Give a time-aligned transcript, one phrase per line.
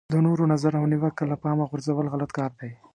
[0.13, 2.71] د نورو نظر او نیوکه له پامه غورځول غلط کار دی.